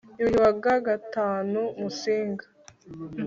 yuhi 0.19 0.37
wa 0.43 0.51
gagatanu 0.63 1.59
musinga 1.79 2.45